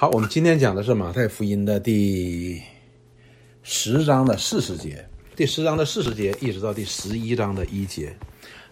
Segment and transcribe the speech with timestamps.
[0.00, 2.62] 好，我们今天讲的是马太福音的第
[3.64, 8.16] 十章的四十节，第十章的四十节一直到第十一章的一节。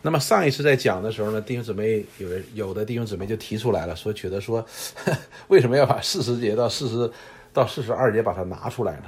[0.03, 4.65] 那么上一次在讲的时候呢，弟兄姊妹有人有的弟兄姊妹就提出来了，说觉得说，
[5.51, 7.11] 为什么要把四十节到四十
[7.53, 9.07] 到四十二节把它拿出来呢？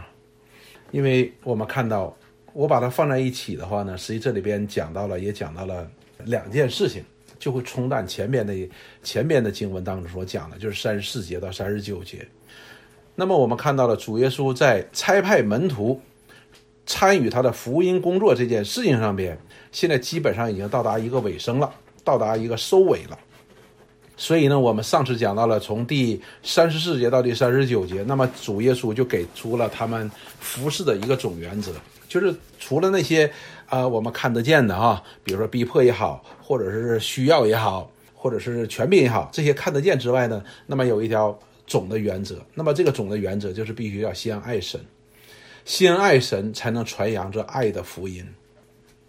[0.91, 2.13] 因为我们看到，
[2.53, 5.89] 我把它放在一起的话呢，实际这里边讲到了，也讲到了
[6.25, 7.05] 两件事情。
[7.39, 8.55] 就会冲淡前面的
[9.03, 12.27] 前面的经文当中所讲的，就是三十四节到三十九节。
[13.15, 16.01] 那么我们看到了主耶稣在差派门徒
[16.87, 19.39] 参与他的福音工作这件事情上边，
[19.73, 21.73] 现在基本上已经到达一个尾声了，
[22.05, 23.19] 到达一个收尾了。
[24.17, 31.73] 所以呢，我们上次讲到了从第三十四节到第三十九节，那么主耶稣就给出了他们服侍的一个总原则，
[32.09, 33.31] 就是除了那些。
[33.69, 44.81] 啊，我们看得见的哈，比如说逼迫也好，或者是需要也好，或者是权柄也好，这些看得见之外呢，那么有一条总的原则，那么这个总的原则就是必须要先爱神，
[45.67, 48.27] 先爱神才能传扬这爱的福音，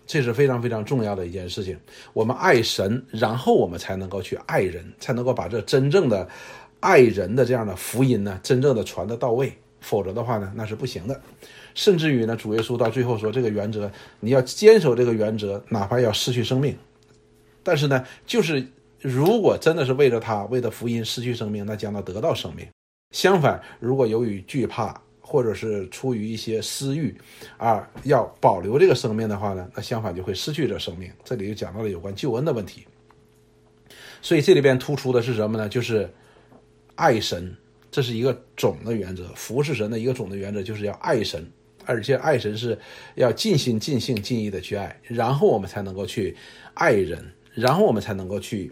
[0.05, 1.79] 这是非常非常重要的一件事情。
[2.11, 6.27] 我们爱神，然后我们才能够去爱人，才能够把这真正的
[6.81, 11.17] 爱人的这样的福音呢，真正的传得到位，否则的话呢，那是不行的。
[11.73, 16.75] 甚至于呢，主耶稣到最后说：“这个原则，你要坚守这个原则，哪怕要失去生命。
[17.63, 18.65] 但是呢，就是
[18.99, 22.67] 如果真的是为了他，为了福音失去生命，那将要得到生命。
[23.11, 27.15] 相反，如果由于惧怕，或者是出于一些私欲，
[27.57, 31.11] 啊，要保留这个生命的话呢，那相反就会失去这生命。
[31.23, 32.85] 这里就讲到了有关救恩的问题。
[34.21, 35.69] 所以这里边突出的是什么呢？
[35.69, 36.09] 就是
[36.95, 37.55] 爱神，
[37.91, 39.27] 这是一个总的原则。
[39.35, 41.45] 服侍神的一个总的原则，就是要爱神。”
[41.85, 42.77] 而且爱神是
[43.15, 46.37] 要尽心尽性尽意的去爱，然后我们才能够去
[46.75, 47.25] 爱人，
[47.59, 48.71] 然后我们才能够去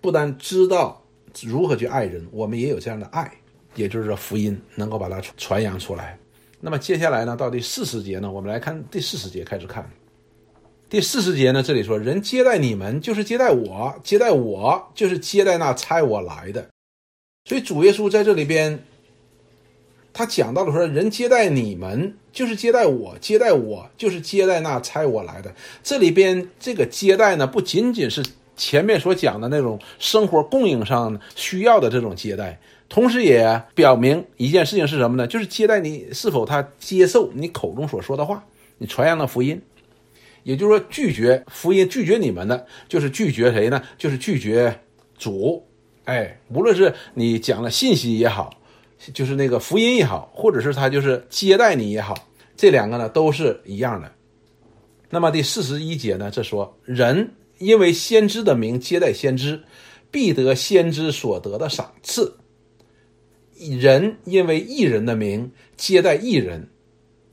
[0.00, 1.02] 不单知道
[1.42, 3.32] 如何去爱人，我们也有这样的爱，
[3.74, 6.18] 也就是说福音能够把它传扬出来。
[6.60, 9.88] 那么接下来呢，到第四十节呢，我们来看第四十节开始看。
[10.88, 16.68] 第四十节呢，这里说人接待你们就是接待我，接待我就是接待那差我来的。
[17.44, 18.84] 所以主耶稣在这里边。
[20.12, 25.54] 他讲到了说，人接待你们就是接待我，接待我就是接待那差我来的。
[25.82, 28.22] 这里边这个接待呢，不仅仅是
[28.56, 35.26] 前面所讲的那种生活供应上需要的这种接待，同时也表明一件事情是什么呢？
[35.26, 38.44] 就是接待你是否他接受你口中所说的话，
[38.78, 39.60] 你传扬的福音。
[40.42, 43.82] 也就是说，拒绝福音，拒绝你们的，就是拒绝谁呢？
[43.96, 44.80] 就是拒绝
[45.18, 45.64] 主。
[46.04, 48.50] 哎，无论是你讲了信息也好。
[49.14, 52.14] 就是那个福音也好，或者是他就是接待你也好，
[52.56, 54.12] 这两个呢都是一样的。
[55.08, 59.60] 那么第四十一节呢，这说人因为先知的名接待先知，
[60.10, 62.32] 必得先知所得的赏赐；
[63.56, 66.68] 人因为异人的名接待异人，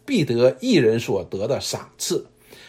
[0.06, 2.26] 必得异人所得的赏赐。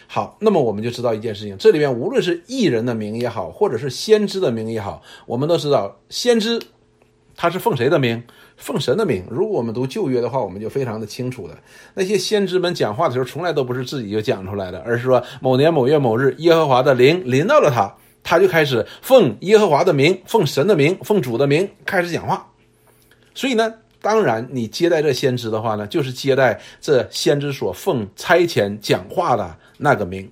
[0.07, 6.61] 好，那么我们就知道一件事情，这里面无论是异人的名也好，或者是先知的名也好，我们都知道先知
[7.41, 8.21] 他是奉谁的名？
[8.57, 11.57] 奉神的名，如果我们读旧约的话，我们就非常的清楚了。
[11.93, 22.45] 那些先知们讲话的时候，从来都不是自己就讲出来的，而是说某年某月某日，耶和华的灵临到了他，他就开始奉耶和华的名、奉神的名、奉主的名开始讲话。
[23.33, 30.29] 所以呢，当然你接待这先知的话呢，就是接待这先知所奉差遣讲话的那个名。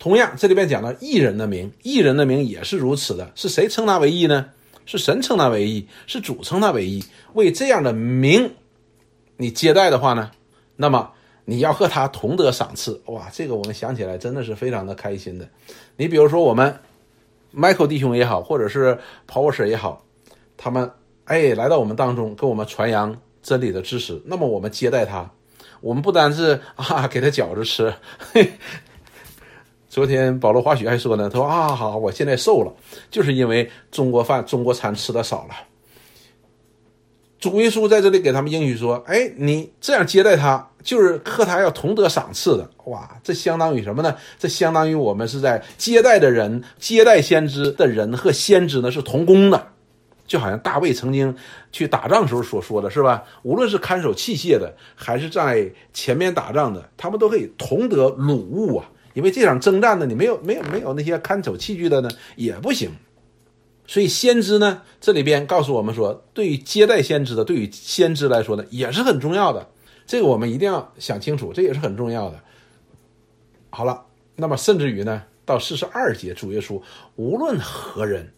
[0.00, 4.46] 同样，这里边讲到异人的名，异人的名也是如此的，是谁称他为异呢？
[4.84, 7.04] 是神称他为义，是主称他为义。
[7.34, 8.54] 为这样的名，
[9.36, 10.30] 你接待的话呢，
[10.76, 11.10] 那么
[11.44, 13.00] 你要和他同得赏赐。
[13.06, 15.48] 哇，这个我们想起来真的是非常的开心的。
[15.96, 16.78] 你比如说我们
[17.54, 18.98] Michael 弟兄也好，或者是
[19.28, 20.04] Power 也好，
[20.56, 20.90] 他们
[21.24, 24.20] 哎来到我们当中，跟我们传扬真理的知识。
[24.24, 25.30] 那么我们接待他，
[25.80, 27.92] 我们不单是啊给他饺子吃。
[29.92, 32.72] 昨天保罗华雪还说呢，他说啊，好，我现在瘦了，
[33.10, 35.54] 就是因为中国饭、中国餐吃的少了。
[37.38, 42.70] 主耶稣在这里给他们应许说，哎，你这样接待他，就是和他要同得赏赐的。
[42.86, 44.16] 哇，这相当于什么呢？
[44.38, 49.62] 这相当于我们是在接待的人，接待先知的人和先知呢是同工的，
[50.26, 51.36] 就好像大卫曾经
[51.70, 53.22] 去打仗时候所说的是吧？
[53.42, 58.88] 无论是看守器械的，还是在前面打仗的，他们都可以同得鲁物啊。
[59.14, 62.90] 因为这场征战呢，你没有没有没有那些看守器具的呢，也不行。
[63.86, 69.68] 所以先知呢，这里边告诉我们说，对于接待先知的，对于先知来说呢，也是很重要的。
[70.06, 72.40] 这个我们一定要想清楚，这也是很重要的。
[73.70, 74.04] 好了，
[74.36, 76.80] 那么甚至于呢，到四十二节主耶稣，
[77.16, 78.32] 无论何人，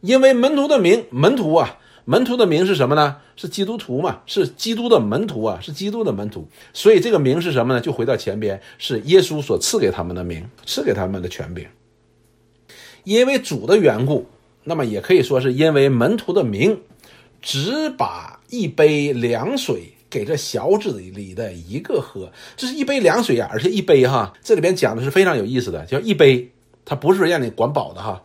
[0.00, 1.78] 因为门徒的名，门徒啊，
[2.10, 3.18] 门徒的名是什么呢？
[3.36, 4.22] 是基督徒嘛？
[4.26, 6.48] 是基督的门徒啊，是基督的门徒。
[6.72, 7.80] 所以这个名是什么呢？
[7.80, 11.64] 就回到前边，是耶稣所赐给他们的名，赐给他们的权柄。
[13.04, 14.26] 因为主的缘故，
[14.64, 16.80] 那么也可以说是因为门徒的名，
[17.40, 22.32] 只把一杯凉水给这小子里的一个喝。
[22.56, 26.50] 这是一杯凉水呀，而且一杯哈，这里边讲的是非常有意思的，叫一杯，
[26.84, 28.24] 它不是让你管饱的哈，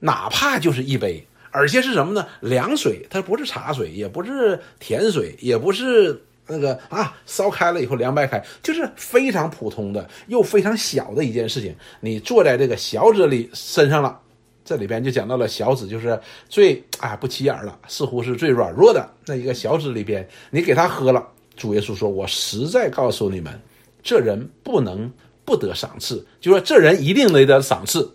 [0.00, 2.26] 哪怕就是一杯，而且是什么呢？
[2.40, 11.72] 凉水，它不是茶水，也不是甜水，也不是那个啊，烧开了以后凉白开，就是非常普通的又非常小的一件事情。
[12.00, 14.20] 你坐在这个小子里身上了。
[14.64, 16.18] 这里边就讲到了小子，就是
[16.48, 21.24] 最啊不起眼了，似乎是最软弱的那一个小子里边，你给他喝了，
[21.54, 23.60] 主耶稣说：“我实在告诉你们，
[24.02, 25.12] 这人不能
[25.44, 28.10] 不得赏赐，就说这人一定得得赏赐。”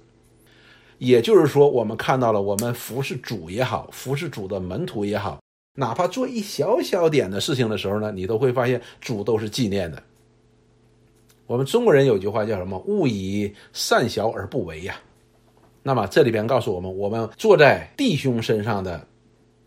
[0.99, 5.39] 也就是说，我们看到了，我们服侍主也好，服侍主的门徒也好，
[5.75, 10.03] 哪怕做一小小点的事情的时候呢，你都会发现主都是纪念的。
[11.47, 14.99] 我们中国人有句话叫什么？“勿以善小而不为”呀。
[15.81, 19.07] 那么这里边告诉我们，我们坐在弟兄身上的，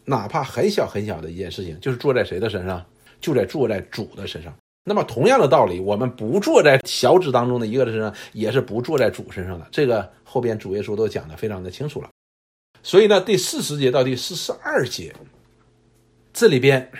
[0.04, 2.84] 哪怕很小很小的一件事情，就是坐在谁的身上，
[3.20, 4.54] 就在坐在主的身上。
[4.84, 9.66] 那么同样的道理，我们不坐在小指当中的一个的身上，也是不坐在主身上的。
[9.70, 12.08] 这个后边主耶稣都讲的非常的清楚了。
[12.82, 15.14] 所以呢，第四十节到第四十二节，
[16.32, 16.90] 这里边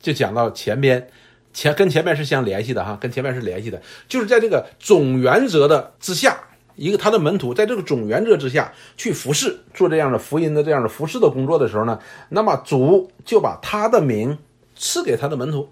[0.00, 1.06] 就讲到前边
[1.52, 6.38] 前跟前面是相联系的哈，跟前面是联系的，就是在这个总原则的之下。
[6.76, 14.36] 一个他的门徒在这个总原则之下去服侍，做这样的福音的这样的服侍的工作的时候呢，那么主就把他的名
[14.74, 15.66] 赐给他的门徒，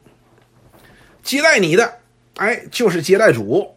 [1.25, 1.99] 接待你的，
[2.37, 3.75] 哎，就是接待主；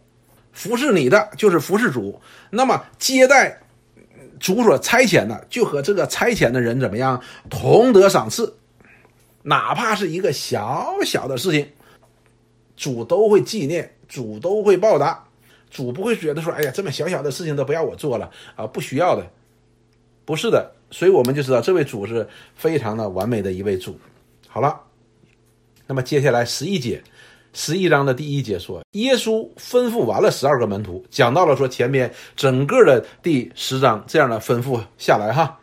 [0.52, 2.20] 服侍你的，就是服侍主。
[2.50, 3.58] 那么接待
[4.38, 8.54] 主所差遣的，就和这个差遣的人怎么样同得赏赐，
[9.42, 11.66] 哪怕是一个小小的事情，
[12.76, 15.24] 主都会纪念，主都会报答。
[15.70, 19.26] 主不会觉得说，哎呀，这么小小的事情都不要我做了啊，不需要的，
[20.24, 23.98] 不是的，所以我们就知道这位主是非常的完美的一位主。
[24.46, 24.80] 好了，
[25.86, 27.02] 那么接下来十一节，
[27.52, 35.58] 十一章的第一节说，耶稣吩咐完了十二个门徒，讲到了说前边整个的第十章这样的吩咐下来哈，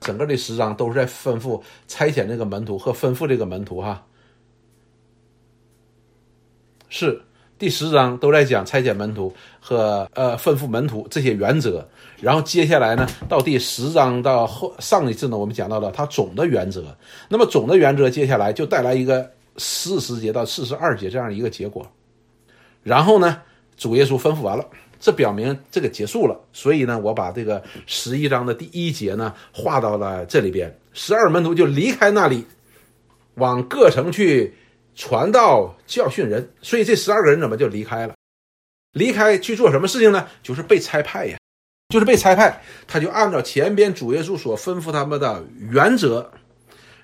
[0.00, 4.04] 整个的十章都是在吩咐差遣这个门徒和吩咐这个门徒哈，
[6.88, 7.20] 是。
[7.56, 11.86] 第十章都在讲差遣门徒和呃吩咐门徒这些原则，
[12.20, 16.84] 然后接下来呢，到第十章到后上一次呢，我们讲到了它总的原则。
[17.28, 21.90] 那么总的原则接下来就带来一个四十节到四十二节这样一个结果。
[22.82, 23.42] 然后呢，
[23.76, 24.64] 主耶稣吩咐完了，
[25.00, 26.40] 这表明这个结束了。
[26.52, 32.46] 所以呢，我把这个十一章的第一节呢画到了这里边，十二门徒就离开那里，
[33.34, 34.54] 往各城去。
[34.96, 38.14] 传道教训人，所以这十二个人怎么就离开了？
[38.92, 40.28] 离开去做什么事情呢？
[40.40, 41.36] 就是被差派呀，
[41.88, 42.62] 就是被差派。
[42.86, 46.30] 他就按照前边主耶稣所吩咐他们的原则，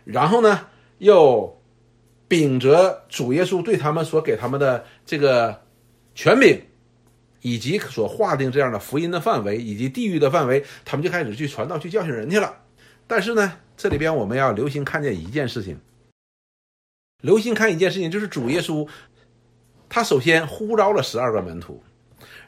[0.05, 0.69] 然后呢，
[0.99, 1.60] 又
[2.31, 5.61] 秉着主耶稣对他们所给他们的这个
[6.15, 6.63] 权柄，
[7.41, 12.57] 以及所划定这样的福音的范围以及地域的范围，他们就开始去传道去教训人去了。
[13.09, 15.77] 但是呢，这里边我们要留心看见一件事情。
[17.21, 18.89] 留心看一件事情，就是主耶稣，
[19.89, 21.83] 他首先呼召了十二个门徒，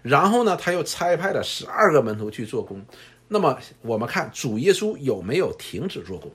[0.00, 2.80] 然后呢，他又差派了十二个门徒去做工。
[3.26, 6.30] 那么我们看主耶稣有没有停止做工？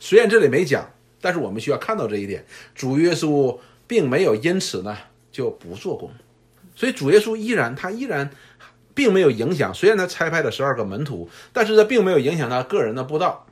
[0.00, 2.44] 虽然这里没讲，但是我们需要看到这一点：
[2.74, 4.96] 主耶稣并没有因此呢
[5.32, 6.10] 就不做工，
[6.74, 8.30] 所以主耶稣依然他依然
[8.94, 9.72] 并没有影响。
[9.74, 13.46] 虽然他差派了十二个门徒，但是这并没有影响他个人的布道。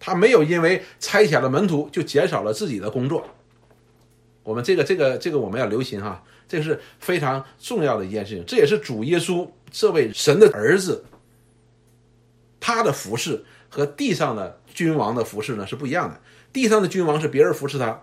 [0.00, 3.26] 他没有因为差遣了门徒就减少了自己的工作。
[4.44, 8.44] 我们这个、这个、这个我们要留心哈，这个是非常重要的一件事情。
[8.46, 11.04] 这也是主耶稣这位神的儿子，
[12.60, 16.20] 他的服饰和地上的君王的服饰呢是不一样的。
[16.52, 18.00] 地上的君王是别人服侍他，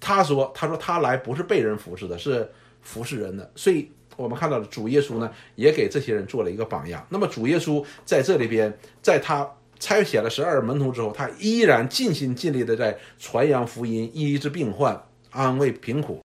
[0.00, 2.50] 他说：“他说他来不是被人服侍的，是
[2.82, 7.06] 服侍人的。”所以，我们看到了主耶稣呢，也给这些人做了一个榜样。
[7.08, 9.48] 那么，主耶稣在这里边，在他。
[9.80, 14.98] 差遣了十二门徒之后，他依然尽心尽力的在传扬福音、医治病患、
[15.30, 16.22] 安慰贫苦。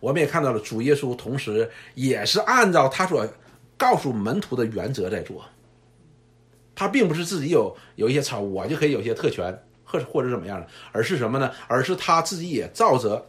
[0.00, 3.24] 我们也看到了主耶稣，同时也是按照他所
[3.76, 5.44] 告诉门徒的原则在做。
[6.74, 9.56] 他并不是自己有有一些超，我就可以有些特权，
[9.92, 11.52] 或者或者怎么样的，而是什么呢？
[11.68, 13.26] 而是他自己也照着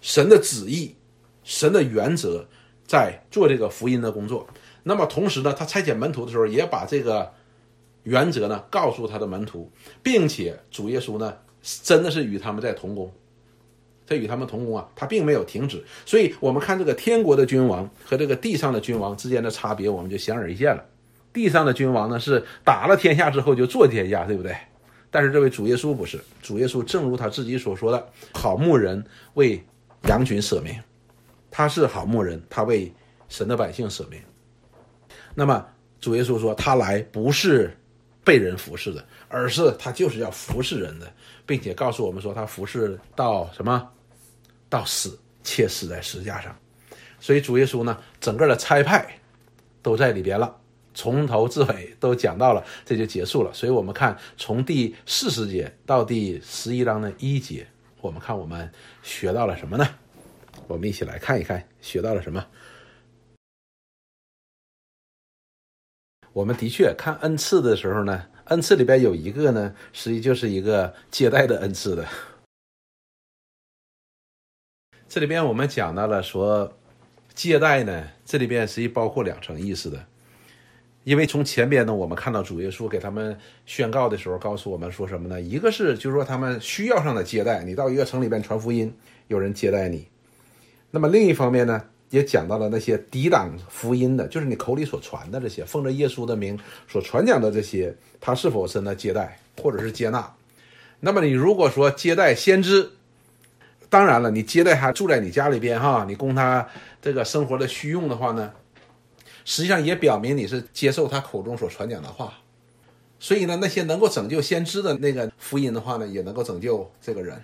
[0.00, 0.94] 神的旨意、
[1.44, 2.44] 神的原则
[2.84, 4.46] 在做这个福音的工作。
[4.82, 7.32] 那么同时呢，他差遣门徒的时候，也把这个。
[8.06, 11.34] 原则呢告诉他的门徒，并且主耶稣呢
[11.82, 13.10] 真的是与他们在同工，
[14.06, 15.82] 他与他们同工啊，他并没有停止。
[16.04, 20.84] 所以，我们看这个天国的君王和这个地上的君王之间的差别，我们就显而易见了。
[21.32, 24.54] 地上的君王呢是打了天下之后就坐天下，对不对？
[25.14, 29.00] 但是这位主耶稣不是，主耶稣正如他自己所说的，好牧人
[29.34, 29.64] 为
[30.08, 30.74] 羊群舍命，
[31.52, 32.92] 他是好牧人，他为
[33.28, 34.20] 神的百姓舍命。
[35.32, 35.64] 那么
[36.00, 37.72] 主耶稣说，他来不是
[38.24, 41.06] 被人服侍的，而是他就是要服侍人的，
[41.46, 43.88] 并且告诉我们说，他服侍到什么？
[44.68, 46.52] 到死，且死在十字架上。
[47.20, 49.08] 所以主耶稣呢，整个的差派
[49.80, 50.56] 都在里边了。
[50.94, 53.52] 从头至尾都讲到了，这就结束了。
[53.52, 57.66] 所以，我们看从第四十节到第十一章的一节，
[58.00, 58.72] 我们看我们
[59.02, 59.86] 学到了什么呢？
[60.68, 62.46] 我们一起来看一看学到了什么。
[66.32, 72.08] 我们的确看恩赐的时候呢，恩赐里边有一个呢，实际就是一个接待的恩赐的。
[75.08, 76.76] 这里边我们讲到了说，
[77.34, 80.06] 接待呢，这里边实际包括两层意思的。
[81.04, 85.40] 因为从前边呢，我们看到主耶稣给他们宣告的时候，告诉我们说什么呢？
[85.40, 88.90] 一个是就是说他们需要上的接待，你到一个城里边传福音，
[89.28, 90.08] 有人接待你。
[90.90, 96.58] 那么另一方面呢，也讲到了那些抵挡福音的，就是你口里所传的这些，奉着耶稣的名
[96.88, 100.32] 所传讲的这些，他是否真的接待或者是接纳？
[101.00, 102.90] 那么你如果说接待先知，
[103.90, 106.66] 当然了，你接待他住在你家里边哈，你供他
[107.02, 108.50] 这个生活的需用的话呢？
[109.44, 112.40] 实际上也表明你是接受他口中所传讲的话，
[113.18, 117.40] 所以呢，那些能够拯救先知的那个福音的话呢，也能够拯救这个人。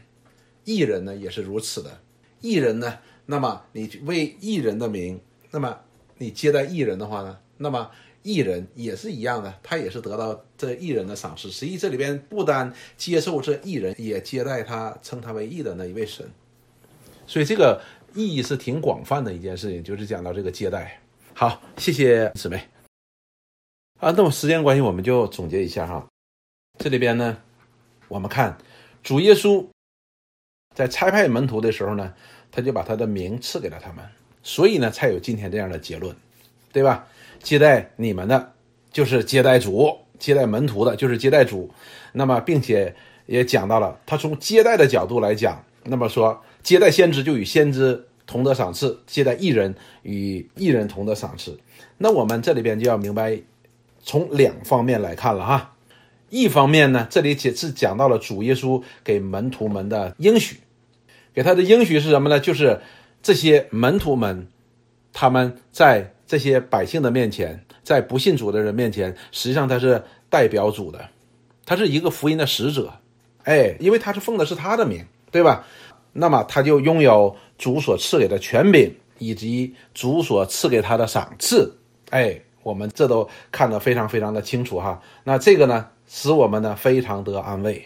[0.64, 2.00] 艺人呢也是如此的，
[2.40, 5.78] 艺人呢，那么你为艺人的名，那么
[6.19, 7.90] 你接待艺人的话呢，那么
[8.23, 11.50] 艺人也是一样的，他也是得到这艺人的赏识。
[11.50, 16.30] 实际这里边不单接受这艺人，也接待他称他为义的那一位神，
[17.26, 17.80] 所以这个
[18.14, 21.00] 意义是挺广泛的一件事情，就是讲到这个接待。
[21.41, 22.63] 好，谢谢姊妹。
[23.99, 26.07] 啊，那么时间关系，我们就总结一下哈。
[26.79, 27.35] 这里边呢，
[28.09, 28.59] 我们看
[29.03, 29.67] 主耶稣
[30.77, 32.13] 在差派门徒的时候呢，
[32.53, 34.05] 他就把他的名赐给了他们，
[34.43, 36.15] 所以呢，才有今天这样的结论，
[36.75, 37.07] 对吧？
[37.43, 38.53] 接待你们的，
[38.93, 41.73] 就是接待主；接待门徒的，就是接待主。
[42.13, 42.95] 那么，并且
[43.25, 48.07] 也讲到了，他从接待的角度来讲，那么说接待先知就与先知。
[48.31, 51.59] 同得赏赐，接待艺人与艺人同得赏赐。
[51.99, 53.37] 那我们这里边就要明白，
[54.05, 55.75] 从两方面来看了哈。
[56.29, 60.59] 一方面呢，这里解是讲到了主耶稣给门徒们的应许，
[61.35, 62.39] 给他的应许是什么呢？
[62.39, 62.81] 就是
[63.21, 64.47] 这些门徒们，
[65.13, 71.09] 他们在这些百姓的面前，在不信主的人面前，实际上他是代表主的，
[71.67, 72.93] 他是一个福音的使者。
[73.43, 75.67] 哎，因为他是奉的是他的名，对吧？
[76.13, 81.76] 那么他就拥有主所赐给的权柄，以及主所赐给他的赏赐。
[82.09, 84.99] 哎，我们这都看得非常非常的清楚哈。
[85.25, 87.85] 那这个呢，使我们呢非常得安慰。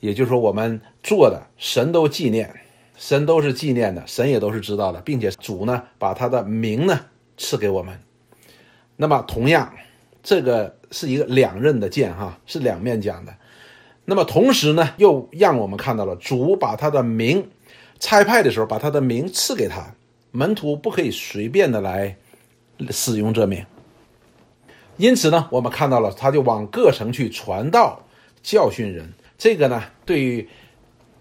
[0.00, 2.54] 也就是说，我们做的神都纪念，
[2.98, 7.00] 神都是纪念的，神也都是知道的，并且主呢把他的名呢
[7.38, 7.98] 赐给我们。
[8.96, 9.72] 那么同样，
[10.22, 13.34] 这个是一个两刃的剑哈，是两面讲的。
[14.04, 17.48] 那么同时呢，又让我们看到了主把他的名。
[17.98, 19.94] 差派的时候，把他的名赐给他，
[20.30, 22.16] 门徒不可以随便的来
[22.90, 23.64] 使用这名。
[24.96, 28.00] 因此呢，我们看到了，他就往各城去传道、
[28.42, 29.12] 教训人。
[29.38, 30.48] 这个呢，对于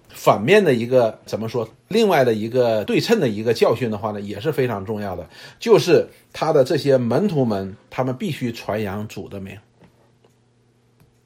[0.09, 1.67] 反面的一个怎么说？
[1.87, 5.29] 另外的一个对称的一个教训的话呢，也是非常重要的。
[5.59, 9.57] 就是他的这些门徒们，他们必须传扬主的名，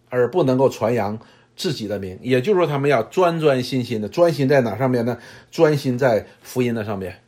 [0.09, 1.19] 而不能够传扬。
[1.59, 5.17] 自己的名，也就是说，他们要专专心心的专心在哪上面呢？
[5.51, 7.19] 专心在福音的上面。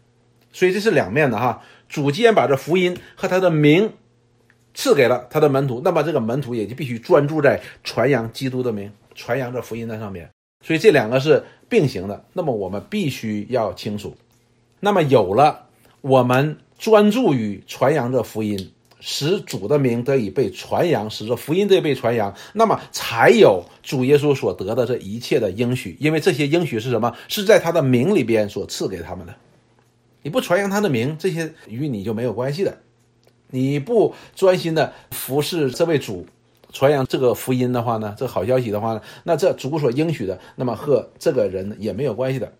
[0.54, 1.62] 所以这是两面的哈。
[1.90, 3.92] 主既然把这福音和他的名
[4.74, 10.30] 赐给了他的门徒，那么这个门徒也就必须专注在传扬基督的名、传扬这福音的上面。
[10.66, 12.24] 所以这两个是并行的。
[12.32, 14.16] 那么我们必须要清楚。
[14.80, 15.66] 那么有了
[16.00, 18.72] 我们专注于传扬这福音。
[19.02, 25.98] 使主的名得以被传扬，使这福音得以被传扬，那么才有主耶稣所得的这一切的应许。
[26.00, 27.14] 因为这些应许是什么？
[27.28, 29.36] 是在他的名里边所赐给他们的。
[30.22, 32.78] 你不传扬他的名，这些与你就没有关系的。
[33.50, 36.26] 你不专心的服侍这位主，
[36.72, 42.54] 传扬这个福音的话呢，这好消息的话呢，那这主所应许的，那么和这个人也没有关系的。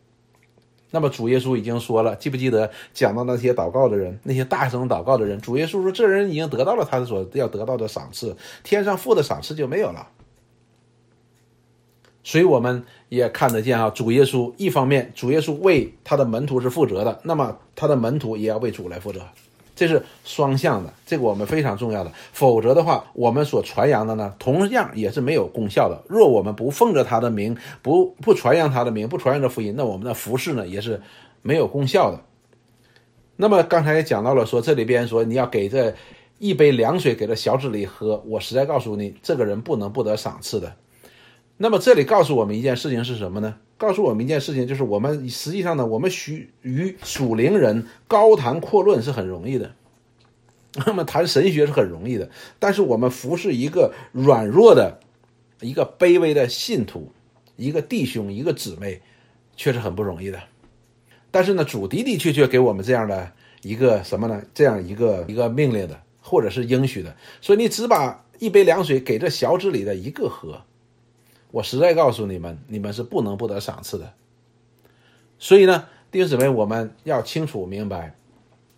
[0.92, 5.40] 那么主耶稣已经说了，记不记得讲到那些祷告的人，那些大声祷告的人？
[5.42, 10.08] 主耶稣说，这人已经得到了他所要得到的赏赐，天上父的赏赐就没有了。
[12.24, 19.22] 所以我们也看得见啊，主耶稣一方面，主耶稣为他的门徒是负责的，那么他的门徒也要为主来负责，
[19.82, 22.12] 这是双向的，这个我们非常重要的。
[22.34, 26.04] 否则的话，我们所传扬的呢，同样也是没有功效的。
[26.08, 31.02] 若我们不奉着他的名，不不传扬他的名，不传扬这福音，那我们的服饰呢，也是
[31.42, 32.20] 没有功效的。
[33.38, 35.96] 那么刚才也讲到了，说这里边说你要给这
[36.38, 40.72] 一杯凉水给这小子里喝，我实在告诉你，这个人不能不得赏赐的。
[41.62, 43.56] 那么这里告诉我们一件事情是什么呢？
[43.78, 49.72] 告诉我们一件事情，就是我们实际上呢，我们许与属灵人高谈阔论是很容易的，
[50.88, 55.00] 那么谈神学是很容易的，但是我们服侍一个软弱的、
[55.60, 57.12] 一个卑微的信徒、
[57.58, 59.00] 一个弟兄、一个姊妹，
[59.56, 60.40] 却是很不容易的。
[61.30, 64.42] 但是呢，主的的确确给我们这样的一个什么呢？
[64.56, 67.16] 这样一个一个命令的，或者是应许的。
[67.40, 70.60] 所以你只把一杯凉水给这小子里的一个喝。
[71.52, 74.14] 我实在告诉你们，你们是不能不得赏赐的。
[75.38, 78.16] 所以呢，弟兄姊妹，我们要清楚明白，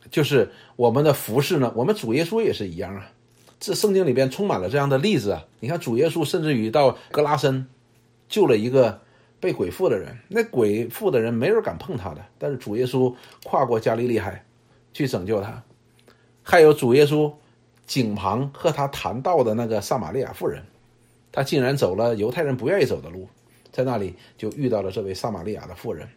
[0.10, 3.12] 就是我们的服饰呢，我们主耶稣也是一样啊。
[3.60, 5.46] 这圣经里边充满了这样的例子啊。
[5.60, 7.68] 你看主耶稣甚至于到格拉森
[8.27, 9.01] 救了一个
[9.39, 13.13] 被鬼附的人，那鬼附的人没人敢碰他的，但是主耶稣
[13.44, 14.44] 跨过加利利海
[14.94, 15.63] 去拯救他。
[16.42, 17.32] 还有主耶稣
[17.86, 20.63] 井旁和他谈到的那个撒玛利亚妇人。
[21.34, 23.28] 他竟然走了犹太人不愿意走的路，
[23.72, 26.08] 在那里就遇到了这位撒玛利亚的妇人，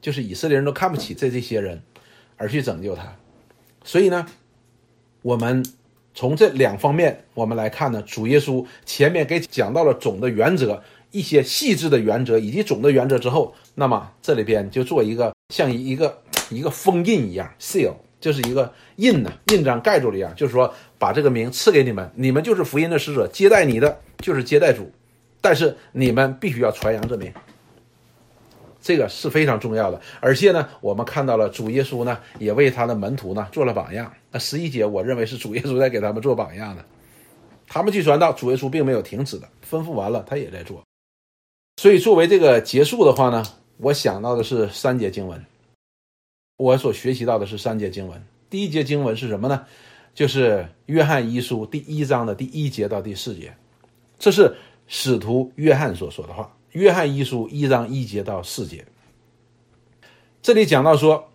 [0.00, 1.82] 就是以色列人都看不起这这些人，
[2.36, 3.12] 而去拯救他。
[3.84, 4.24] 所以呢，
[5.22, 5.64] 我们
[6.14, 17.94] 从这两方面我们来看呢，主耶稣前面给讲到了总的原则、一些细致的原则以及总的原则之后，那么这里边就做一个像一个一个封印一样 （seal）。
[18.20, 24.90] 就是一个印呢，印章盖住了一样，就是说把这个名赐给你们，你们就是福音的使者，接待你的就是接待主，
[25.40, 27.32] 但是你们必须要传扬这名，
[28.80, 30.00] 这个是非常重要的。
[30.20, 34.12] 而且呢，我们看到了主耶稣呢，也为他的门徒呢做了榜样。
[34.30, 36.84] 那十一节，我认为是主耶稣在给他们做榜样的，
[37.66, 40.82] 他们去传道，主耶稣并没有停止的，吩咐完了，他也在做。
[41.76, 43.42] 所以作为这个结束的话呢，
[43.78, 45.44] 我想到的是三节经文。
[46.56, 48.22] 我所学习到的是三节经文。
[48.50, 49.64] 第一节经文是什么呢？
[50.12, 53.54] 就是约翰一书第一章的第一节到第四节，
[54.20, 54.54] 这是
[54.86, 56.54] 使徒约翰所说的话。
[56.72, 58.84] 约翰一书一章一节到四节，
[60.40, 61.28] 这里讲到说，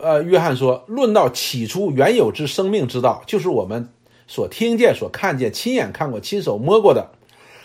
[0.00, 3.90] 呃，约翰说，论到起初原有之生命之道，就是我们
[4.26, 7.10] 所听见、所看见、亲眼看过、亲手摸过的，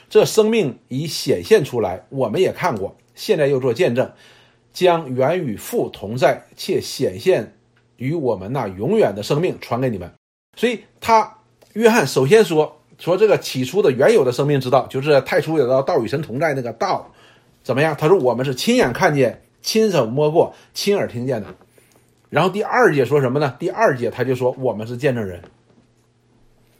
[0.10, 4.12] 这生命已显现出来，我们也看过，现在又做见证。
[4.74, 7.56] 将原与父同在，且显现
[7.96, 10.12] 于我们那永远的生命传给你们。
[10.58, 11.38] 所以，他
[11.72, 17.12] 约翰首先说说这个起初的原有的生命之道，就是太初有道，道与神同在那个道，
[17.64, 17.96] 怎么样？
[17.98, 21.48] 他说我们是亲眼看见、亲手摸过、亲耳听见的。
[22.30, 23.56] 然后第二节说什么呢？
[23.60, 25.42] 第二节他就说我们是见证人。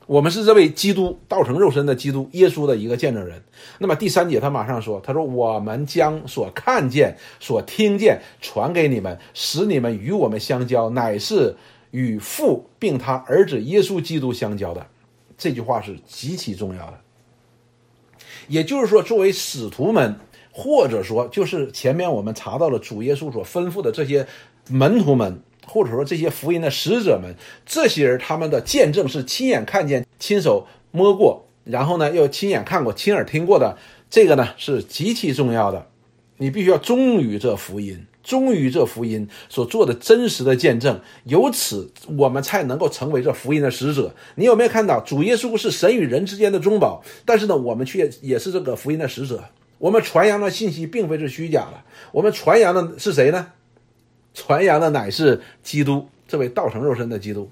[0.08, 3.42] 我们是这位基督道成肉身的基督耶稣的一个见证人。
[3.80, 11.56] 那么第三节他马上说：“他说我们将所看见、所听见传给你们，使你们与我们相交，乃是
[11.90, 14.86] 与父并他儿子耶稣基督相交的。”
[15.38, 17.00] 这句话是极其重要的。
[18.48, 20.20] 也就是说，作为使徒们，
[20.52, 24.28] 或者说就是前面我们查到了主耶稣所吩咐的这些
[24.70, 25.42] 门徒们。
[25.68, 27.34] 或者说这些福音的使者们，
[27.66, 33.76] 这些人他们的见证是亲眼看见、亲手摸过，然后呢又亲眼看过、亲耳听过的，
[34.08, 35.88] 这个呢是极其重要的。
[36.38, 44.14] 你必须要忠于这福音，忠于这福音所做的真实的见证，由此我们才能够成为这福音的使者。
[44.36, 47.02] 你有没有看到主耶稣是神与人之间的中保？
[47.24, 49.42] 但是呢，我们却也是这个福音的使者。
[49.78, 53.48] 我们传扬的信息并非是虚假的，我们传扬的是谁呢？
[54.34, 57.50] 传扬的乃是基督，这位道成肉身的基督。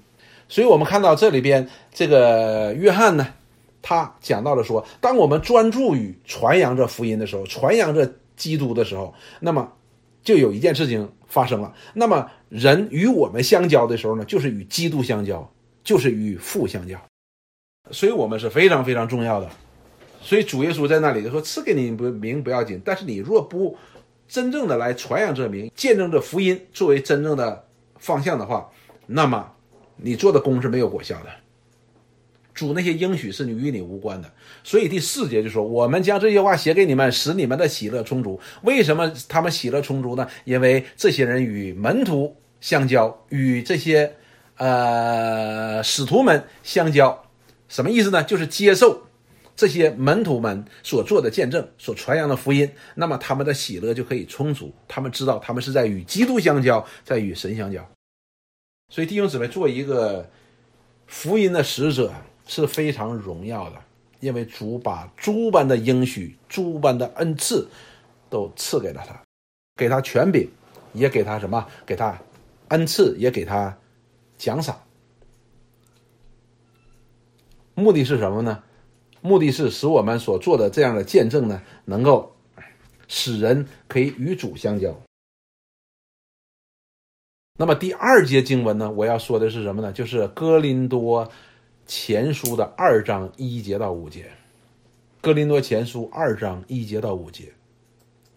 [0.48, 3.26] 所以，我们看到这里边这个约翰呢，
[3.80, 9.70] 他讲到了说，当我们专注于传扬这福音的时候，传扬这基督的时候，那么
[10.24, 11.72] 就有一件事情发生了。
[11.92, 15.48] 那么，人与我们相交的时候呢，就是与基督相交，
[15.84, 16.98] 就是与父相交。
[17.92, 19.48] 所以我们是非常非常重要的。
[20.20, 23.76] 所以主耶稣在那里就说：“赐给你不名不要紧，但是你若不。”
[24.26, 28.70] 真正的来传扬这名，见证这福音作为真正的方向的话，
[29.06, 29.52] 那么
[29.96, 31.26] 你做的功是没有果效的。
[32.54, 34.32] 主那些应许是你与你无关的。
[34.62, 40.28] 所以第四节就说：“我们将这些话写给你们，使你们的喜乐充足。”为什么他们喜乐充足呢？
[40.44, 44.14] 因为这些人与门徒相交，与这些
[44.56, 47.24] 呃使徒们相交，
[47.68, 48.22] 什么意思呢？
[48.22, 49.02] 就是接受。
[49.56, 54.74] 这些门徒们所做的见证，所传扬的福音，那么他们的喜乐就可以充足。
[54.88, 57.88] 他们知道，他们是在与基督相交，在与神相交。
[58.88, 60.28] 所以弟兄姊妹，做一个
[61.06, 62.12] 福音的使者
[62.46, 63.82] 是非常荣耀的，
[64.20, 67.68] 因为主把诸般的应许、诸般的恩赐
[68.28, 69.22] 都赐给了他，
[69.76, 70.48] 给他权柄，
[70.92, 71.66] 也给他什么？
[71.86, 72.18] 给他
[72.68, 73.76] 恩赐，也给他
[74.36, 74.78] 奖赏。
[77.74, 78.62] 目的是什么呢？
[79.20, 82.36] 目的是使我们所做的这样的见证呢，能够
[83.08, 84.94] 使人可以与主相交。
[87.56, 89.92] 那么第二节经文呢，我要说的是什么呢？
[89.92, 91.30] 就是哥林多
[91.86, 94.26] 前书的二章一节到五节。
[95.20, 97.44] 哥林多前书二章一节到五节，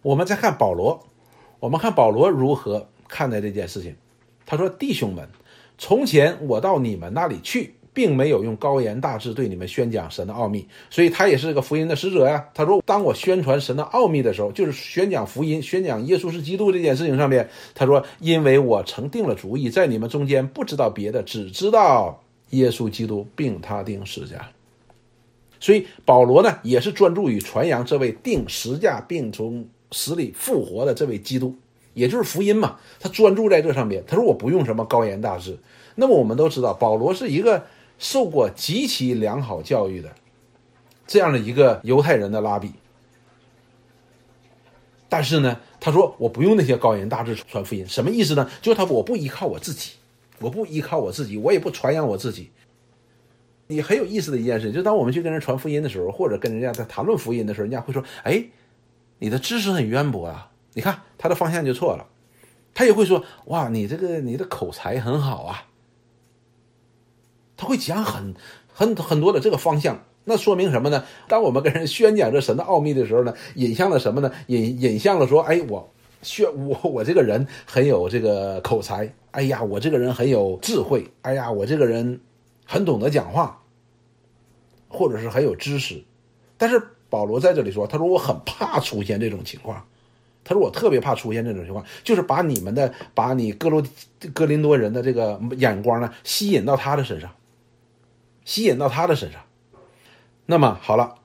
[0.02, 1.06] 我们再看保罗，
[1.60, 3.94] 我们看保罗如何看待这件事情。
[4.46, 5.28] 他说：“弟兄们，
[5.76, 12.48] 从前我到你们那里去。”并没有用高言大志对你们宣讲神的奥秘，所以他也是个福音的使者呀。
[12.54, 24.48] 他说：“当我宣传神的奥秘的时候，就是宣讲福音、宣讲耶稣是基督这件事情上面，他说，因为我曾定了主意，在你们中间不知道别的，只知道耶稣基督并他定十架。
[25.60, 31.54] 所以保罗呢，也是专注于传扬这位定十架并从死里复活的这位基督，
[31.94, 32.78] 也就是福音嘛。
[33.00, 34.04] 他专注在这上面。
[34.06, 35.58] 他说我不用什么高言大志。
[35.94, 37.64] 那么我们都知道，保罗是一个。
[38.00, 40.08] 受过极其良好教育的
[41.04, 42.70] 这样的一个犹太人的拉比，
[45.08, 48.48] 但是呢，他说我不用那些高言大志传福音，什么意思呢？
[48.62, 49.94] 就是他我不依靠我自己，
[50.40, 52.50] 我不依靠我自己，我也不传扬我自己。
[53.66, 58.44] 你很有意思的一件事，就当我们去跟人传福音的时候，或者跟人家在谈论福音的时候，人家会说：“哎，
[59.18, 62.06] 你的知识很渊博啊！”你看他的方向就错了，
[62.72, 65.66] 他也会说：“哇，你这个你的口才很好啊。”
[67.58, 68.34] 他会讲很
[68.72, 71.04] 很很多的这个方向，那说明什么呢？
[71.26, 74.32] 当我们跟人宣讲这神的奥秘的时候呢，引向了什么呢？
[74.46, 82.20] 引引向了说，哎，我宣 我我这个人很有这个口才，哎呀，我这个人很有智慧，哎呀，我这个人
[82.64, 83.62] 很懂得讲话，
[84.88, 86.02] 或者是很有知识。
[86.56, 89.86] 但是保罗在这里说，他说我很怕出现这种情况，
[90.44, 93.82] 他说我特别怕出现这种情况，就是把你们的把你格罗
[94.34, 97.30] 哥林多人的这个眼光呢吸引到他的身上。
[98.44, 99.42] 吸引到他的身上，
[100.46, 101.16] 那么好了，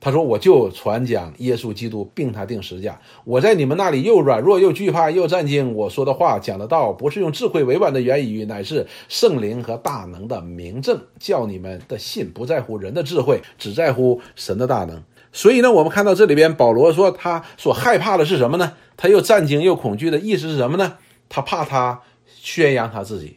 [0.00, 3.00] 他说我就传讲耶稣基督并他定十架。
[3.24, 5.74] 我在你们那里又软弱又惧怕又战惊。
[5.74, 15.02] 我说的话讲的道不是用智慧委婉的言语，乃是圣灵和大能的明证，叫你们的信不在乎人的智慧，只在乎神的大能。
[15.32, 18.74] 所以呢，我们看到这里边保罗说他所害怕的是什么呢？
[18.96, 20.98] 他又战惊又恐惧的意思是什么呢？
[21.28, 23.36] 他怕他宣扬他自己。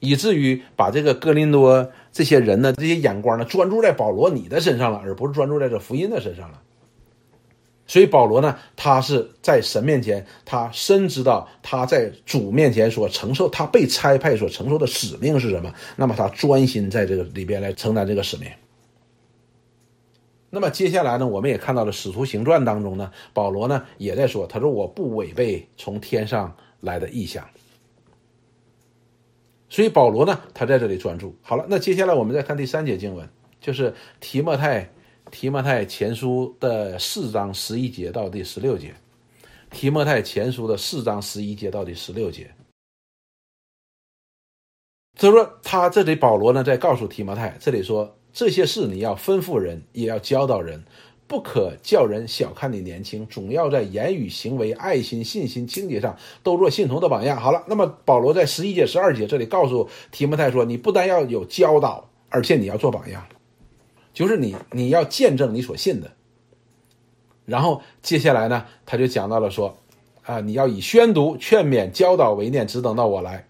[0.00, 6.62] 以至于把这个哥林多这些人呢，这些眼光呢，专注在保罗你的身上了，而不是专注在这福音的身上了。
[7.88, 15.74] 所以保罗呢，他是在神面前，他深知道他在主面前所承受，他被差派所承受的使命是什么。
[15.96, 18.48] 那么他专心在这个里边来承担这个使命。
[20.50, 27.44] 那么接下来呢，我们也看到了《使徒行传》当中呢，保罗呢也在说，他说我不违背从天上来的意象。
[29.68, 31.66] 所以保罗呢，他在这里专注好了。
[31.68, 33.28] 那接下来我们再看第三节经文，
[33.60, 34.88] 就是提摩太
[35.30, 38.94] 提摩太前书的四章十一节到第十六节。
[39.70, 42.48] 提摩太前书的四章十一节到第十六节，
[45.18, 50.80] 他说他这里保罗呢在告诉提摩太，这里说这些事你要吩咐人，也要教导人。
[51.26, 57.40] 不可叫人小看你年轻，总要在言语、行为、爱心、信心、清洁上都做信徒的榜样。
[57.40, 63.26] 好了，那么保罗在十一节、十二节这里告诉提摩太说：“你不但要有教导，而且你要做榜样，
[64.12, 66.12] 就是你你要见证你所信的。”
[67.46, 69.78] 然后接下来呢，他就讲到了说
[70.24, 73.46] ：“啊，你要以宣读、劝勉、教导为念，只等到我来。”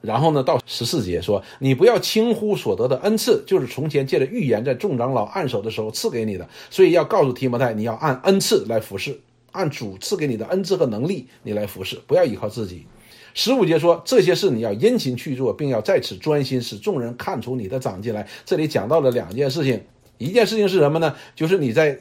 [0.00, 6.48] 然后呢，到十四节说：“你不要轻忽所得的恩赐，就是从前借着预言在众长老按手的时候赐给你的。
[6.70, 12.86] 所以要告诉提摩太，你要按恩赐来服侍，按主赐给你的恩赐和能力，你来服侍，不要依靠自己。”
[13.34, 19.82] 十五节说：“这些事你要殷勤去做，并要在此专心，使众人看出你的长进来。”这里讲到了两件事情，
[20.16, 21.16] 一件事情是什么呢？
[21.34, 21.98] 就是你在，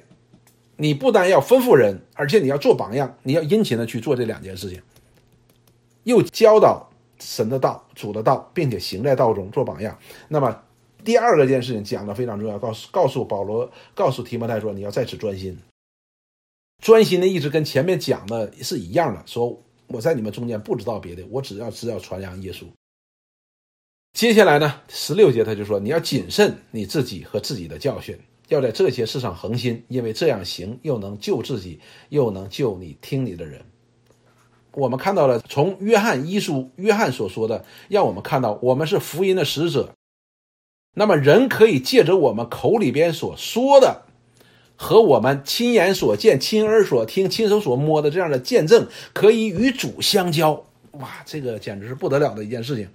[0.76, 4.80] 你不但要吩咐人，而且你要做榜样，你要殷勤的去做这两件事情，
[6.04, 6.92] 又教导。
[7.20, 9.98] 神的道、主的道，并且行在道中做榜样。
[10.28, 10.64] 那么
[11.04, 15.58] 第二个件事情讲的非常重要，告诉告诉保罗，告诉提摩太说，你要在此专心。
[16.84, 22.66] 专心的意思跟前面讲的是一样的，说我在你们中间不知道别的，我只要只要传扬耶稣。
[24.14, 33.64] 接下来呢，十六节他就说，你要谨慎你自己和自己的教训，要在这些事上恒心，因为这样行又能救自己，又能救你听你的人。
[34.78, 39.96] 我们看到了从约翰一书，约翰所说的，让我们看到我们是福音的使者。
[40.94, 44.04] 那么人可以借着我们口里边所说的，
[44.76, 50.64] 和我们亲眼所见、亲耳所听、亲手所摸的这样的见证，可以与主相交。
[50.92, 52.88] 哇，这个简直是不得了的一件事情。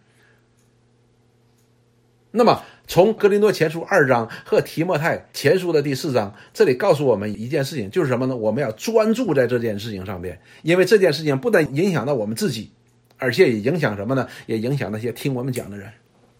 [2.30, 2.62] 那么。
[2.92, 8.36] 从格林多前书二章和提莫泰前书的第四章，这里告诉我们一件事情，就是什么呢？
[8.36, 12.70] 我们要专注在这件事情上边，因为这件事情不但影响到我们自己，
[13.16, 14.28] 而且也影响什么呢？
[14.44, 15.90] 也影响那些听我们讲的人，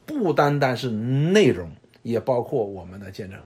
[0.04, 1.70] 不单单是内容，
[2.02, 3.40] 也包括我们的见证。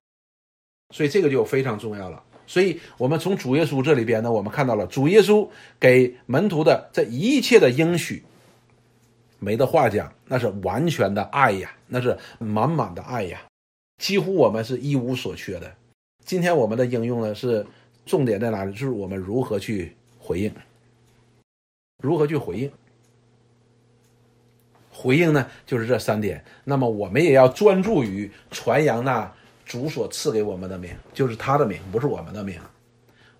[0.92, 2.20] 所以这个就非常重要了。
[2.48, 8.24] 所以我们从主耶稣这里边呢，我们看到了主耶稣给门徒的这一切的应许。
[9.38, 13.42] 没得话讲，那是完全的爱呀，那是满满的爱呀，
[13.98, 15.72] 几乎我们是一无所缺的。
[16.24, 17.64] 今天我们的应用呢，是
[18.04, 18.72] 重点在哪里？
[18.72, 20.52] 就是我们如何去回应，
[22.02, 22.70] 如何去回应。
[24.90, 26.42] 回应呢，就是这三点。
[26.64, 29.30] 那么我们也要专注于传扬那
[29.64, 32.58] 主所赐给我们的名，就是他的名，不是我们的名。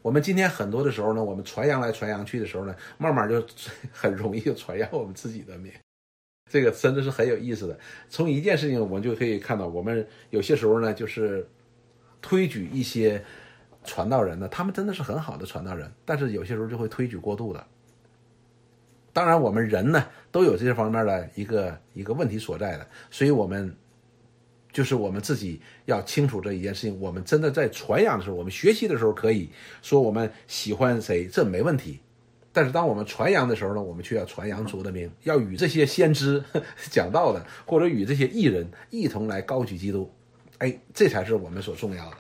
[0.03, 3.45] 我们今天很多的时候呢，我们传扬来传扬去的时候呢，慢慢就
[3.91, 5.73] 很容易就传扬我们自己的名。
[6.57, 7.79] 这个真的是很有意思的。
[8.09, 11.47] 从一件事情，我们就可以看到，我们有些时候呢，就是
[12.23, 13.23] 推举一些
[13.85, 17.63] 传道人呢，他们真的是很好的传道人，但是有些时候就会推举过度的。
[19.13, 23.71] 当然，我们人呢都有这些方面的一个一个问题所在的，所以我们
[24.73, 26.99] 就是我们自己要清楚这一件事情。
[26.99, 29.51] 我们真的在传扬的时候，我们学习的时候，可以
[29.83, 32.01] 说我们喜欢谁，这没问题。
[32.57, 36.43] 但是当我们传扬的时候呢，我们却要传扬主的名，要与这些先知
[36.91, 40.11] 讲道的，或者与这些艺人一同来高举基督，
[40.57, 42.17] 哎，这才是我们所重要的。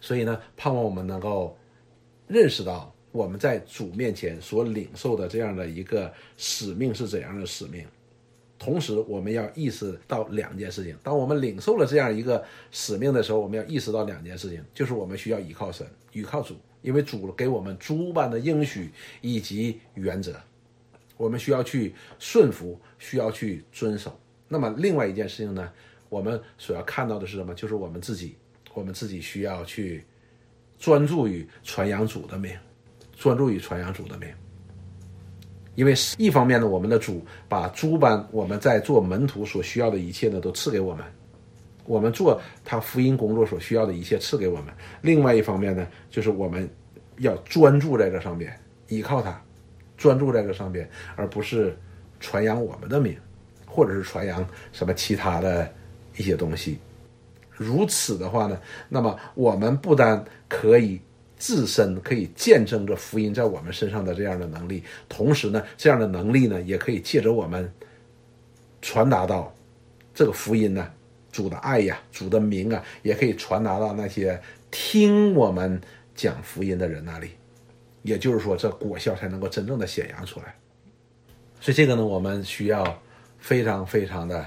[0.00, 1.58] 所以呢，盼望我们能够
[2.28, 7.84] 认识到我们在主面前所领受的这样的一个使命是怎样的使命。
[8.60, 16.54] 同时，我们要意识到两件事情：当我们领受了这样一个使命的时候，我们要意识到两件事情，就是我们需要依靠神，依靠主。
[16.82, 18.90] 因为主给我们诸般的应许
[19.20, 20.34] 以及原则，
[21.16, 24.18] 我们需要去顺服，需要去遵守。
[24.48, 25.70] 那么另外一件事情呢，
[26.08, 27.54] 我们所要看到的是什么？
[27.54, 28.34] 就是我们自己，
[28.74, 30.04] 我们自己需要去
[30.78, 32.52] 专注于传扬主的名，
[33.16, 34.28] 专注于传扬主的名。
[35.76, 41.04] 因为一方面呢，我们的主把诸般我们在做门徒所需要的一切呢，都赐给我们。
[41.90, 44.66] 我们做他福音工作所需要的一切赐给我们。
[45.02, 46.70] 另外一方面呢，就是我们
[47.18, 49.42] 要专注在这上边，依靠他，
[49.96, 51.76] 专注在这上边，而不是
[52.20, 53.16] 传扬我们的名，
[53.66, 55.68] 或者是传扬什么其他的
[56.16, 56.78] 一些东西。
[57.50, 58.56] 如此的话呢，
[58.88, 61.00] 那么我们不单可以
[61.36, 67.68] 自身可以见证着福音在我们身上的这样的能力，同时呢，这样的能力呢，也可以借着我们
[68.80, 69.52] 传达到
[70.14, 70.88] 这个福音呢。
[71.30, 74.40] 主的爱呀，主的名啊，也可以传达到那些
[74.70, 75.80] 听我们
[76.14, 77.30] 讲福音的人那里，
[78.02, 80.54] 也就是说，这果效才能够真正的显扬出来。
[81.60, 83.00] 所以这个呢，我们需要
[83.38, 84.46] 非常非常的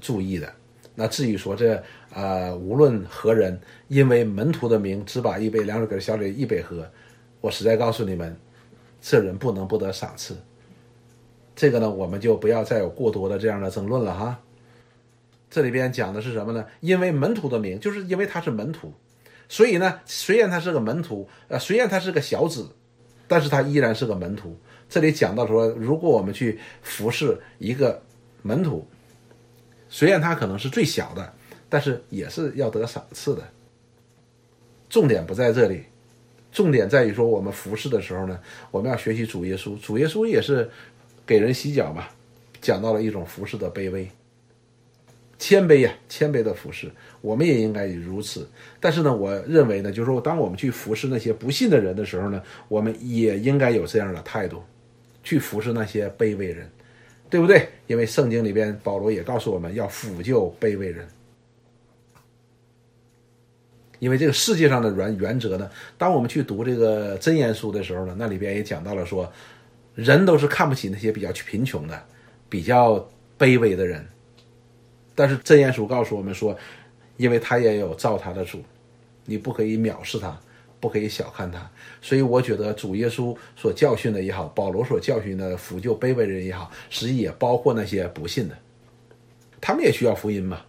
[0.00, 0.52] 注意的。
[0.94, 6.88] 那至于说这呃，无论何人，因为门徒的名只把一杯凉水给小李一杯喝，
[7.40, 8.36] 我实在告诉你们，
[9.02, 10.36] 这人不能不得赏赐。
[11.56, 14.38] 这个呢，我们就不要再有过多的这样的争论了哈。
[15.54, 16.66] 这里边讲的是什么呢？
[16.80, 18.92] 因为门徒的名，就是因为他是门徒，
[19.48, 22.68] 所以呢，虽然他是个门徒，呃，虽然他是个小子，
[23.28, 24.58] 但是他依然是个门徒。
[24.88, 28.02] 这里讲到说，如果我们去服侍一个
[28.42, 28.84] 门徒，
[29.88, 31.32] 虽然他可能是最小的，
[31.68, 33.48] 但是也是要得赏赐的。
[34.90, 35.84] 重点不在这里，
[36.50, 38.40] 重点在于说，我们服侍的时候呢，
[38.72, 40.68] 我们要学习主耶稣，主耶稣也是
[41.24, 42.08] 给人洗脚嘛，
[42.60, 44.10] 讲到了一种服侍的卑微。
[45.38, 48.48] 谦卑呀，谦卑的服侍，我们也应该如此。
[48.80, 54.62] 但是呢，我认为呢，就是说，当我们去服侍那些不信的人的时候呢，我们也应该有这样的态度，
[55.22, 56.70] 去服侍那些卑微人，
[57.28, 57.68] 对不对？
[57.86, 61.06] 因为圣经里边保罗也告诉我们要抚救卑微人。
[63.98, 69.32] 因为这个世界上的原原则呢，当我们去读这个真言书的时候呢，那里边也讲到了说，
[69.94, 72.02] 人都是看不起那些比较贫穷的。
[72.46, 73.04] 比较
[73.36, 74.06] 卑微的人。
[75.14, 76.56] 但是真言书告诉我们说，
[77.16, 78.60] 因为他也有造他的主，
[79.24, 80.36] 你不可以藐视他，
[80.80, 81.70] 不可以小看他。
[82.02, 88.58] 所以我觉得主耶稣所教训的也好，保罗所教训的辅救卑微人也好，实际也包括那些不信的，
[89.60, 90.62] 他们也需要福音嘛，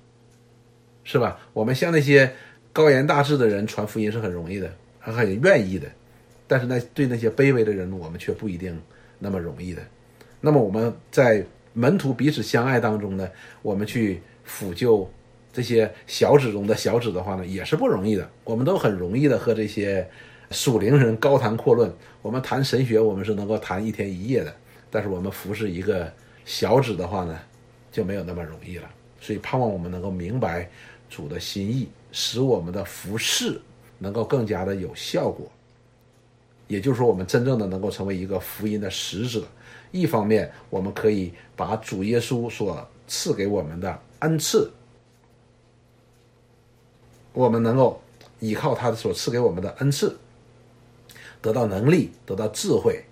[1.04, 1.40] 是吧？
[1.52, 2.32] 我们向那些
[2.72, 5.88] 高言大志的人传福音是很容易的，很很愿意的，
[6.48, 8.80] 但是那对那些卑微的人，我们却不一定
[9.18, 9.82] 那么容易的。
[10.40, 13.28] 那么我们在门徒彼此相爱当中呢，
[13.64, 14.22] 我们去。
[14.46, 15.10] 辅救
[15.52, 18.30] 这些小指中的小指的话呢，也是不容易的。
[18.44, 20.08] 我们都很容易的和这些
[20.52, 21.92] 属灵人高谈阔论。
[22.22, 24.56] 我们谈神学，我们是能够谈一天一夜的。
[24.90, 26.12] 但是我们服侍一个
[26.46, 27.38] 小指的话呢，
[27.92, 28.90] 就没有那么容易了。
[29.20, 30.70] 所以盼望我们能够明白
[31.10, 33.60] 主的心意，使我们的服侍
[33.98, 35.50] 能够更加的有效果。
[36.68, 39.44] 也就是说，我们真正的能够成为一个福音的使者。
[39.92, 44.00] 一方面，我们可以把主耶稣所赐给我们的。
[44.20, 44.72] 恩赐，
[47.34, 48.02] 我们能够
[48.40, 50.18] 依靠他所赐给我们的恩赐，
[51.42, 53.04] 得到能力，得到智慧，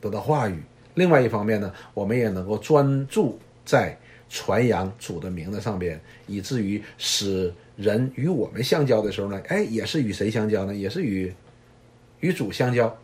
[0.00, 0.62] 得到话语。
[0.94, 3.96] 另外一方面呢，我们也能够专注在
[4.28, 10.74] 传扬主的名的上边，以至于使人与我们相交的时候呢，哎，也是与谁相交呢？
[10.74, 11.32] 也是与
[12.20, 12.94] 与主相交，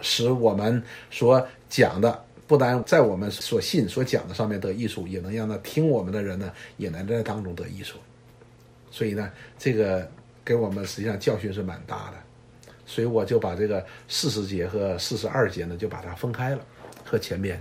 [0.00, 2.24] 使我们所讲的。
[2.46, 7.98] 不单在我们所信所讲的上面得益处，也能让那听我们的人呢，也能在当中得益处。
[8.90, 10.08] 所以呢，这个
[10.44, 12.16] 给我们实际上教训是蛮大的。
[12.86, 16.60] 所以我就把这个四十节和四十二节呢，就把它分开了，
[17.02, 17.60] 和前边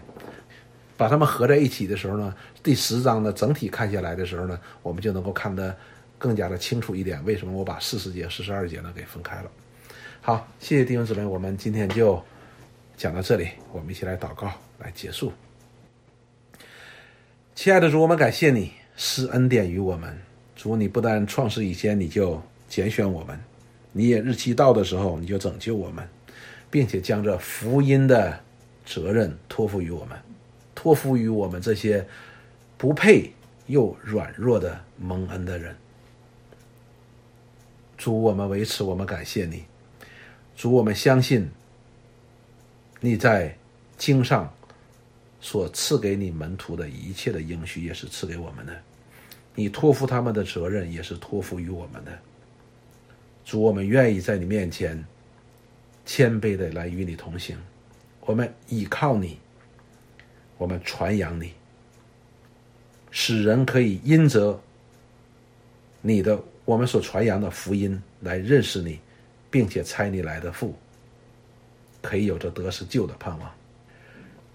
[0.98, 5.74] 把它们合在一起的时候呢，第十章的整体看下来的时候呢，我们就能够看得
[6.18, 7.24] 更加的清楚一点。
[7.24, 9.50] 为什么我把四十节、四十二节呢给分开了？
[10.22, 12.22] 好，谢谢弟兄姊妹，我们今天就
[12.98, 14.52] 讲到这里，我们一起来祷告。
[14.80, 15.32] 来结束，
[17.56, 20.20] 亲爱的主，我们感谢你施恩典于我们。
[20.58, 23.40] 主，你不但创世以前你就拣选我们，
[23.94, 26.06] 你也日期到的时候你就拯救我们，
[26.70, 28.38] 并且将这福音的
[28.86, 30.20] 责任托付于我们，
[30.76, 32.06] 托付于我们这些
[32.78, 33.32] 不配
[33.68, 35.74] 又软弱的蒙恩的人。
[37.98, 39.64] 主，我们维持，我们感谢你。
[40.58, 41.50] 主，我们相信
[43.04, 43.54] 你在
[43.98, 44.50] 经上。
[45.46, 48.82] 所赐给你门徒的一切的应许，也是赐给我们的。
[49.54, 52.18] 你托付他们的责任，也是托付于我们的。
[53.44, 55.04] 主，我们愿意在你面前
[56.06, 57.58] 谦卑的来与你同行。
[58.22, 59.38] 我们倚靠你，
[60.58, 61.52] 我们传扬你，
[63.12, 64.58] 使人可以因着
[66.00, 68.98] 你的我们所传扬的福音来认识你，
[69.52, 70.74] 并且猜你来的父，
[72.04, 73.52] 可以有着得是救的盼望。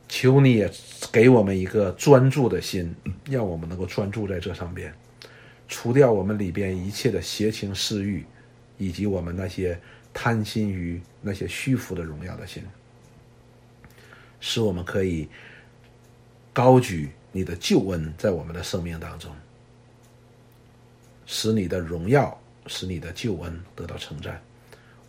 [0.08, 0.72] 求你也
[1.10, 4.94] 给我们一个专注的心，让我们能够专注在这上边，
[5.66, 8.24] 除掉我们里边一切的邪情私欲，
[8.78, 9.78] 以及我们那些
[10.14, 12.62] 贪心于那些虚浮的荣耀的心，
[14.40, 15.28] 使我们可以
[16.54, 19.30] 高举你的救恩在我们的生命当中，
[21.26, 24.40] 使你的荣耀，使你的救恩得到称赞。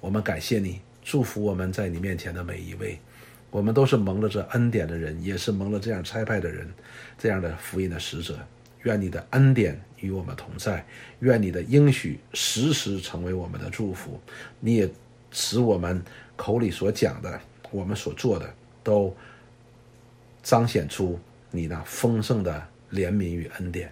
[0.02, 2.99] 我们感谢你，祝福我们在你面前的每一位。
[3.49, 6.71] 我们都是蒙了这恩典的人，也是蒙了这样差派的人，
[7.17, 8.37] 这样的福音的使者。
[8.83, 10.85] 愿你的恩典与我们同在，
[11.21, 14.21] 愿你的应许时时成为我们的祝福。
[14.59, 14.87] 你也
[15.31, 15.99] 使我们
[16.35, 17.41] 口里所讲的，
[17.71, 18.47] 我们所做的，
[18.83, 19.11] 都
[20.43, 21.19] 彰显出
[21.49, 23.91] 你那丰盛的怜悯与恩典，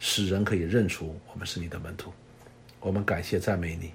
[0.00, 2.12] 使人可以认出我们是你的门徒。
[2.80, 3.92] 我们感谢赞美你，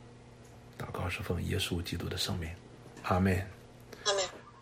[0.80, 2.50] 祷告是奉耶稣基督的圣名，
[3.04, 3.38] 阿门。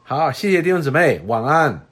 [0.03, 1.86] 好，谢谢弟兄姊妹，晚安。